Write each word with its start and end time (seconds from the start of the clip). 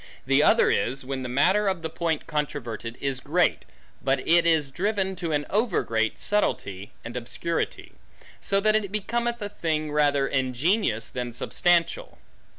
The 0.25 0.41
other 0.41 0.71
is, 0.71 1.05
when 1.05 1.21
the 1.21 1.29
matter 1.29 1.67
of 1.67 1.83
the 1.83 1.89
point 1.91 2.25
controverted, 2.25 2.97
is 2.99 3.19
great, 3.19 3.65
but 4.01 4.27
it 4.27 4.47
is 4.47 4.71
driven 4.71 5.15
to 5.17 5.31
an 5.31 5.45
over 5.51 5.83
great 5.83 6.17
subtilty, 6.19 6.89
and 7.05 7.15
obscurity; 7.15 7.91
so 8.41 8.59
that 8.61 8.75
it 8.75 8.91
becometh 8.91 9.39
a 9.43 9.49
thing 9.49 9.91
rather 9.91 10.27
ingenious, 10.27 11.07
than 11.07 11.33
substantial. 11.33 12.17